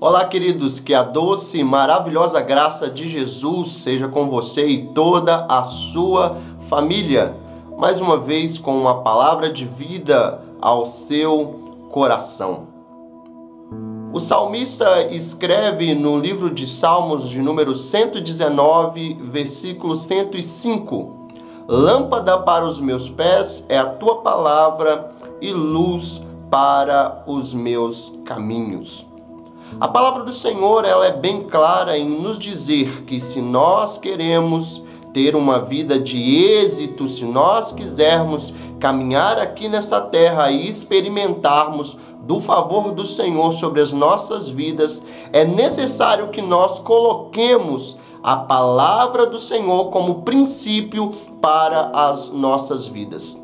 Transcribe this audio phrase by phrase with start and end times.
[0.00, 5.44] Olá, queridos, que a doce e maravilhosa graça de Jesus seja com você e toda
[5.48, 6.36] a sua
[6.68, 7.34] família.
[7.76, 12.68] Mais uma vez, com uma palavra de vida ao seu coração.
[14.12, 21.28] O salmista escreve no livro de Salmos, de número 119, versículo 105:
[21.66, 29.07] Lâmpada para os meus pés é a tua palavra e luz para os meus caminhos.
[29.80, 34.82] A palavra do Senhor ela é bem clara em nos dizer que se nós queremos
[35.12, 42.40] ter uma vida de êxito, se nós quisermos caminhar aqui nessa terra e experimentarmos do
[42.40, 49.38] favor do Senhor sobre as nossas vidas, é necessário que nós coloquemos a palavra do
[49.38, 53.40] Senhor como princípio para as nossas vidas.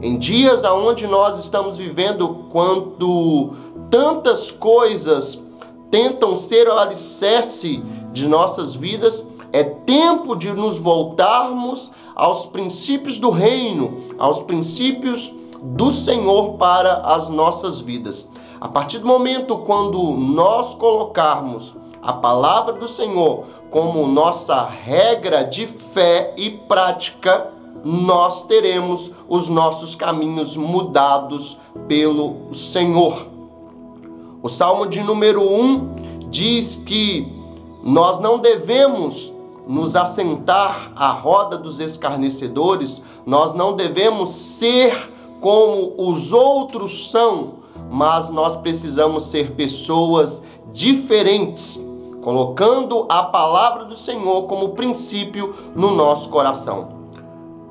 [0.00, 3.54] Em dias aonde nós estamos vivendo quando
[3.90, 5.42] tantas coisas
[5.92, 13.28] tentam ser o alicerce de nossas vidas, é tempo de nos voltarmos aos princípios do
[13.28, 15.30] reino, aos princípios
[15.62, 18.30] do Senhor para as nossas vidas.
[18.58, 25.66] A partir do momento quando nós colocarmos a palavra do Senhor como nossa regra de
[25.66, 27.52] fé e prática,
[27.84, 33.31] nós teremos os nossos caminhos mudados pelo Senhor.
[34.42, 37.32] O Salmo de número 1 diz que
[37.80, 39.32] nós não devemos
[39.68, 47.54] nos assentar à roda dos escarnecedores, nós não devemos ser como os outros são,
[47.88, 51.80] mas nós precisamos ser pessoas diferentes,
[52.20, 56.88] colocando a palavra do Senhor como princípio no nosso coração.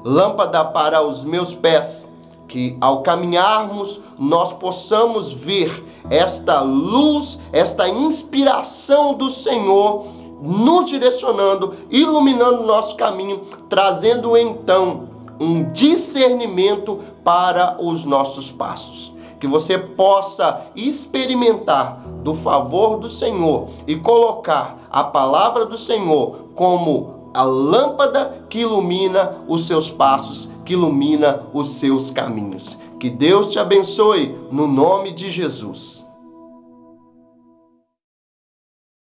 [0.06, 2.09] Lâmpada para os meus pés
[2.52, 10.05] que ao caminharmos nós possamos ver esta luz, esta inspiração do Senhor
[10.41, 15.07] nos direcionando, iluminando o nosso caminho, trazendo então
[15.39, 19.13] um discernimento para os nossos passos.
[19.39, 27.31] Que você possa experimentar do favor do Senhor e colocar a palavra do Senhor como
[27.33, 32.79] a lâmpada que ilumina os seus passos, que ilumina os seus caminhos.
[32.97, 36.07] Que Deus te abençoe no nome de Jesus.